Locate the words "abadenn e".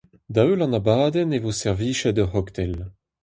0.79-1.39